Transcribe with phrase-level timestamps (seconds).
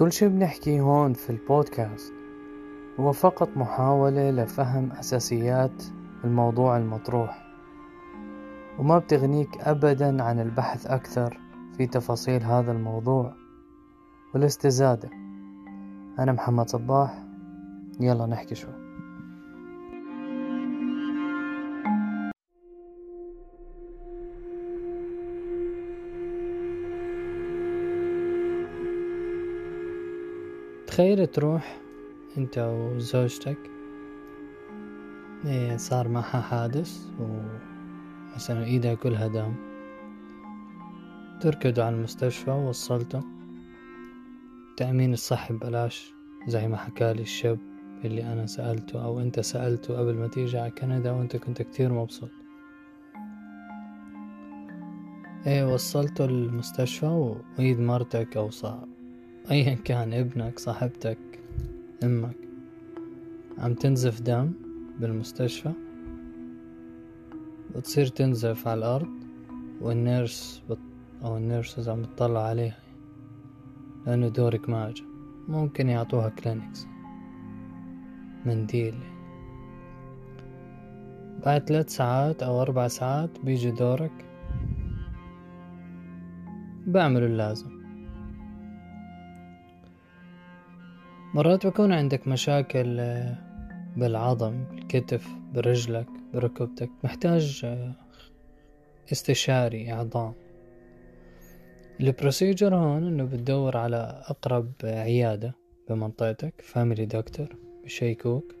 [0.00, 2.12] كل شي بنحكيه هون في البودكاست
[3.00, 5.82] هو فقط محاولة لفهم أساسيات
[6.24, 7.46] الموضوع المطروح
[8.78, 11.40] وما بتغنيك أبدا عن البحث أكثر
[11.76, 13.34] في تفاصيل هذا الموضوع
[14.34, 15.10] والاستزادة.
[16.18, 17.24] أنا محمد صباح
[18.00, 18.89] يلا نحكي شوي.
[31.00, 31.80] تخيل تروح
[32.38, 33.58] انت وزوجتك
[35.44, 39.54] إيه صار معها حادث ومثلا إيدها كلها دم.
[41.40, 43.20] تركضوا على المستشفى ووصلتوا
[44.70, 46.14] التأمين الصحي ببلاش
[46.46, 47.58] زي ما حكالي الشاب
[48.04, 52.30] اللي أنا سألته أو أنت سألته قبل ما تيجي على كندا وأنت كنت كتير مبسوط.
[55.46, 57.06] إيه وصلته المستشفى
[57.58, 58.99] وإيد مرتك أو صار
[59.50, 61.18] أيا كان ابنك صاحبتك
[62.04, 62.36] أمك
[63.58, 64.52] عم تنزف دم
[65.00, 65.72] بالمستشفى؟
[67.76, 69.08] بتصير تنزف على الأرض
[69.80, 70.78] وال nurse بت...
[71.24, 72.78] أو ال nurses عم تطلع عليها
[74.06, 75.04] لأنه دورك ما أجا.
[75.48, 76.86] ممكن يعطوها كلينكس
[78.46, 78.94] منديل.
[81.46, 84.26] بعد ثلاث ساعات أو أربع ساعات بيجي دورك.
[86.86, 87.79] بعملوا اللازم.
[91.34, 93.38] مرات بكون عندك مشاكل آه،
[93.96, 97.94] بالعظم بالكتف برجلك بركبتك محتاج آه،
[99.12, 100.32] استشاري عظام
[102.00, 105.54] ال procedure هون إنه بتدور على أقرب عيادة
[105.88, 108.60] بمنطقتك family doctor بشيكوك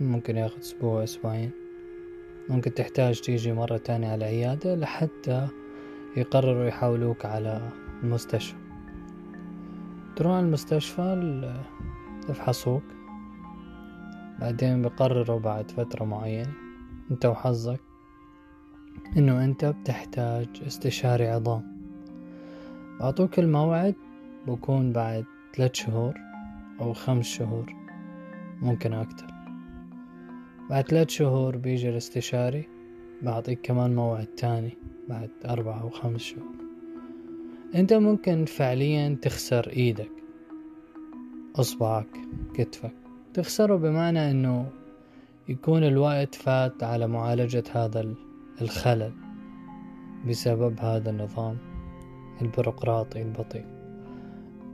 [0.00, 1.50] ممكن ياخد أسبوع أسبوعين.
[2.48, 5.48] ممكن تحتاج تيجي مرة تانية على العيادة لحتى
[6.16, 7.70] يقرروا يحولوك على
[8.02, 8.63] المستشفى.
[10.16, 11.42] تروح المستشفى
[12.28, 12.82] يفحصوك
[14.40, 16.52] بعدين بقرروا بعد فترة معينة
[17.10, 17.80] انت وحظك
[19.16, 21.74] انه انت بتحتاج استشاري عظام.
[23.00, 23.94] بعطوك الموعد
[24.46, 25.24] بكون بعد
[25.56, 26.14] ثلاث شهور
[26.80, 27.74] أو خمس شهور
[28.62, 29.26] ممكن أكتر.
[30.70, 32.68] بعد ثلاث شهور بيجي الاستشاري
[33.22, 34.76] بعطيك كمان موعد تاني
[35.08, 36.63] بعد أربعة أو خمس شهور.
[37.74, 40.10] أنت ممكن فعليا تخسر إيدك
[41.56, 42.06] أصبعك
[42.54, 42.94] كتفك.
[43.34, 44.66] تخسره بمعنى إنه
[45.48, 48.14] يكون الوقت فات على معالجة هذا
[48.60, 49.12] الخلل
[50.28, 51.58] بسبب هذا النظام
[52.42, 53.64] البيروقراطي البطيء.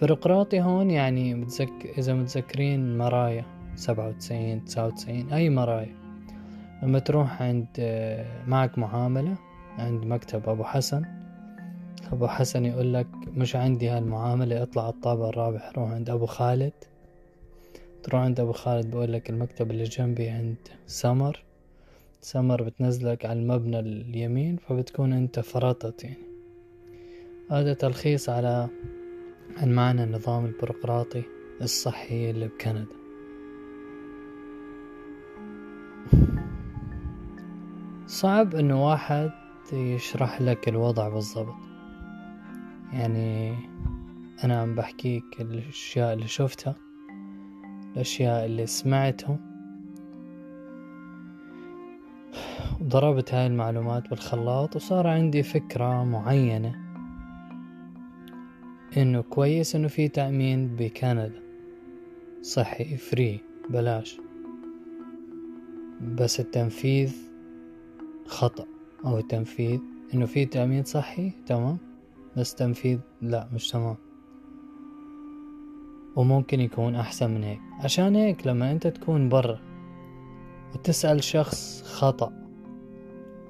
[0.00, 1.94] بيروقراطي هون يعني متذك...
[1.98, 3.44] إذا متذكرين مرايا
[3.74, 5.94] سبعة وتسعين تسعة وتسعين أي مرايا.
[6.82, 7.66] لما تروح عند
[8.46, 9.36] معك معاملة
[9.78, 11.17] عند مكتب أبو حسن
[12.12, 16.72] أبو حسن يقول لك مش عندي هالمعاملة اطلع الطابق الرابح روح عند أبو خالد.
[18.02, 21.44] تروح عند أبو خالد بقول لك المكتب اللي جنبي عند سمر.
[22.20, 26.28] سمر بتنزلك على المبنى اليمين فبتكون أنت فرطت يعني.
[27.50, 28.68] هذا تلخيص على
[29.56, 31.22] عن معنى النظام البيروقراطي
[31.62, 32.98] الصحي اللي بكندا.
[38.06, 39.30] صعب إنه واحد
[39.72, 41.67] يشرح لك الوضع بالضبط.
[42.92, 43.54] يعني
[44.44, 46.76] أنا عم بحكيك الأشياء اللي شفتها
[47.92, 49.38] الأشياء اللي سمعتها
[52.80, 56.88] وضربت هاي المعلومات بالخلاط وصار عندي فكرة معينة
[58.96, 61.42] إنه كويس إنه في تأمين بكندا.
[62.42, 64.20] صحي فري بلاش.
[66.00, 67.16] بس التنفيذ
[68.26, 68.66] خطأ
[69.04, 69.80] أو التنفيذ
[70.14, 71.87] إنه في تأمين صحي تمام؟
[72.38, 73.96] بس تنفيذ لا مش تمام.
[76.16, 77.60] وممكن يكون أحسن من هيك.
[77.80, 79.58] عشان هيك لما أنت تكون برا
[80.74, 82.32] وتسأل شخص خطأ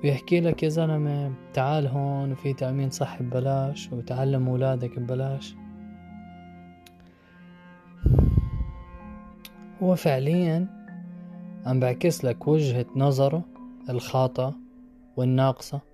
[0.03, 5.55] بيحكي لك يا زلمة تعال هون وفي تأمين صحي ببلاش وتعلم أولادك ببلاش.
[9.83, 10.67] هو فعليا
[11.67, 13.45] عم بعكس لك وجهة نظره
[13.91, 14.55] الخاطئة
[15.17, 15.88] والناقصة.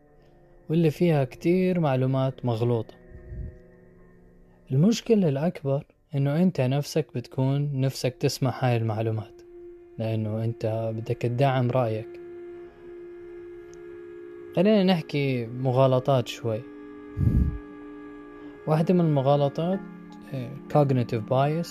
[0.70, 2.94] واللي فيها كتير معلومات مغلوطة.
[4.72, 5.84] المشكلة الأكبر
[6.14, 9.42] إنه أنت نفسك بتكون نفسك تسمع هاي المعلومات
[9.98, 12.08] لأنه أنت بدك تدعم رأيك.
[14.56, 16.60] خلينا نحكي مغالطات شوي.
[18.66, 19.80] واحدة من المغالطات
[20.34, 21.68] آه، cognitive bias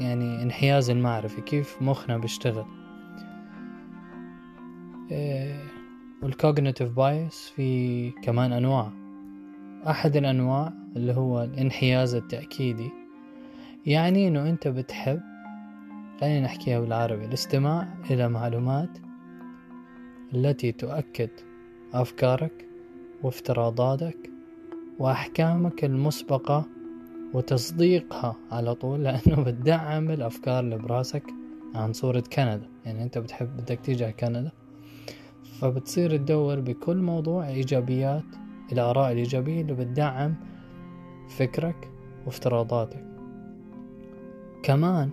[0.00, 2.64] يعني انحياز المعرفي كيف مخنا بيشتغل.
[5.12, 5.65] آه،
[6.22, 8.92] والكوجنيتيف بايس في كمان أنواع.
[9.86, 12.90] أحد الأنواع اللي هو الانحياز التأكيدي
[13.86, 15.20] يعني إنه أنت بتحب
[16.20, 18.98] خلينا نحكيها بالعربي الاستماع إلى معلومات
[20.34, 21.30] التي تؤكد
[21.92, 22.68] أفكارك
[23.22, 24.30] وافتراضاتك
[24.98, 26.66] وأحكامك المسبقة
[27.34, 31.24] وتصديقها على طول لأنه بتدعم الأفكار اللي براسك
[31.74, 32.68] عن صورة كندا.
[32.84, 34.50] يعني أنت بتحب بدك تيجي على كندا
[35.60, 38.24] فبتصير تدور بكل موضوع إيجابيات
[38.72, 40.34] الاراء الإيجابية اللي بتدعم
[41.28, 41.90] فكرك
[42.26, 43.04] وافتراضاتك.
[44.62, 45.10] كمان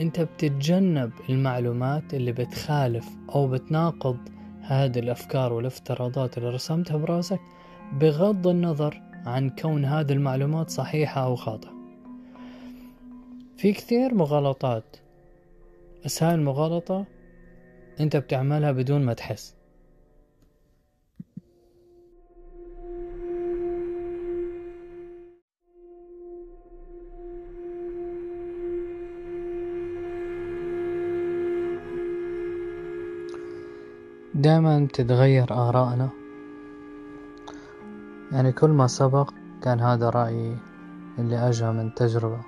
[0.00, 4.18] أنت بتتجنب المعلومات اللي بتخالف أو بتناقض
[4.60, 7.40] هذه الأفكار والافتراضات اللي رسمتها براسك
[7.92, 11.72] بغض النظر عن كون هذه المعلومات صحيحة أو خاطئة.
[13.56, 14.96] في كثير مغالطات
[16.04, 17.06] بس هاي المغالطة
[18.00, 19.57] أنت بتعملها بدون ما تحس.
[34.38, 36.08] دائما تتغير آراءنا.
[38.32, 39.30] يعني كل ما سبق
[39.62, 40.56] كان هذا رأيي
[41.18, 42.40] اللي أجى من تجربة.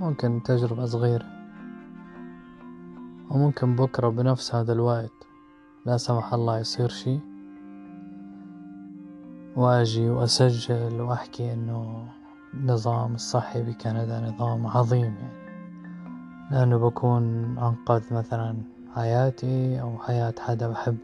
[0.00, 1.26] ممكن تجربة صغيرة.
[3.30, 5.12] وممكن بكرة بنفس هذا الوقت
[5.86, 7.18] لا سمح الله يصير شي
[9.56, 12.08] وأجي وأسجل وأحكي إنه
[12.54, 15.44] النظام الصحي بكندا نظام عظيم يعني.
[16.50, 17.24] لأنه بكون
[17.58, 20.98] أنقذ مثلا حياتي أو حياة حدا بحب.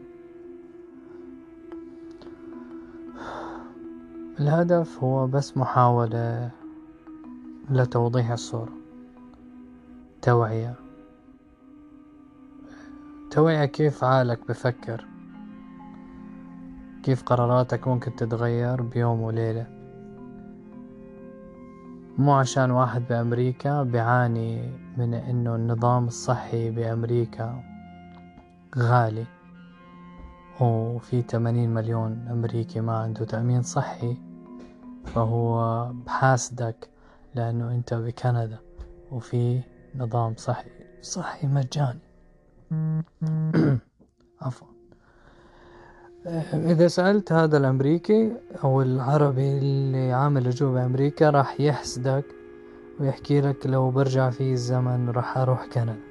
[4.39, 6.51] الهدف هو بس محاولة
[7.69, 8.73] لتوضيح الصورة.
[10.21, 10.75] توعية.
[13.31, 15.05] توعية كيف عقلك بفكر.
[17.03, 19.67] كيف قراراتك ممكن تتغير بيوم وليلة.
[22.17, 27.70] مو عشان واحد بأمريكا بيعاني من إنه النظام الصحي بأمريكا
[28.77, 29.25] غالي.
[30.61, 34.17] وفي تمانين مليون أمريكي ما عنده تأمين صحي
[35.05, 36.89] فهو بحاسدك
[37.35, 38.57] لأنه أنت بكندا
[39.11, 39.61] وفي
[39.95, 40.69] نظام صحي
[41.01, 41.99] صحي مجاني.
[44.41, 44.67] عفوا.
[46.53, 48.31] إذا سألت هذا الأمريكي
[48.63, 52.25] أو العربي اللي عامل لجوء بأمريكا راح يحسدك
[52.99, 56.10] ويحكي لك لو برجع في الزمن راح أروح كندا.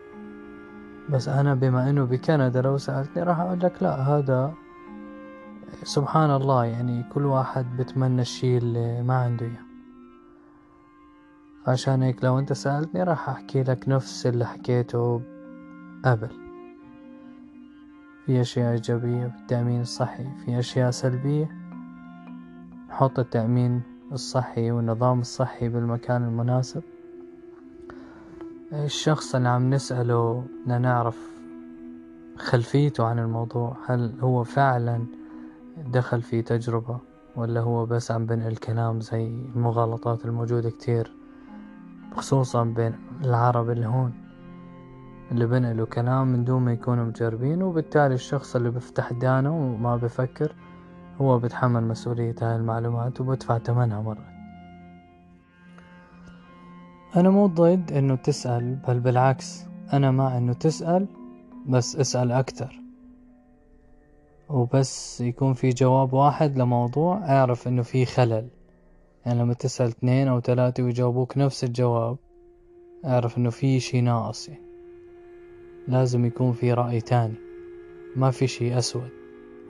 [1.13, 4.55] بس أنا بما إنه بكندا لو سألتني راح أقول لك لا هذا
[5.83, 9.65] سبحان الله يعني كل واحد بتمنى الشي اللي ما عنده إياه.
[11.67, 15.23] عشان هيك لو أنت سألتني راح أحكي لك نفس اللي حكيته
[16.05, 16.29] قبل.
[18.27, 21.49] في أشياء إيجابية بالتأمين الصحي في أشياء سلبية.
[22.89, 26.83] نحط التأمين الصحي والنظام الصحي بالمكان المناسب.
[28.73, 31.31] الشخص اللي عم نسأله بدنا نعرف
[32.37, 35.07] خلفيته عن الموضوع هل هو فعلا
[35.87, 36.99] دخل في تجربة
[37.37, 41.13] ولا هو بس عم بنقل كلام زي المغالطات الموجودة كتير؟
[42.17, 42.95] خصوصا بين
[43.25, 44.13] العرب اللي هون
[45.33, 50.55] اللي بنقلوا كلام من دون ما يكونوا مجربين وبالتالي الشخص اللي بفتح دانه وما بفكر
[51.21, 54.30] هو بتحمل مسؤولية هاي المعلومات وبدفع تمنها مرة.
[57.17, 61.07] أنا مو ضد إنه تسأل بل بالعكس أنا مع إنه تسأل
[61.67, 62.81] بس اسأل أكتر.
[64.49, 68.49] وبس يكون في جواب واحد لموضوع أعرف إنه في خلل.
[69.27, 72.17] يعني لما تسأل اثنين أو ثلاثة ويجاوبوك نفس الجواب
[73.05, 74.49] أعرف إنه في شي ناقص.
[74.49, 74.67] يعني.
[75.89, 77.35] لازم يكون في رأي تاني.
[78.17, 79.11] ما في شي أسود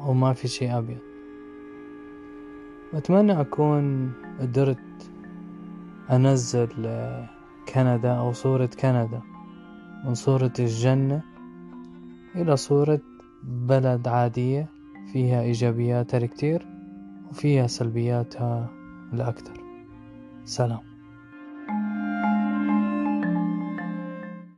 [0.00, 0.99] أو ما في شي أبيض.
[2.94, 5.10] أتمنى أكون قدرت
[6.11, 6.69] أنزل
[7.75, 9.23] كندا أو صورة كندا
[10.05, 11.23] من صورة الجنة
[12.35, 13.00] إلى صورة
[13.43, 14.69] بلد عادية
[15.12, 16.67] فيها إيجابياتها الكتير
[17.31, 18.71] وفيها سلبياتها
[19.12, 19.64] الأكثر
[20.45, 20.89] سلام.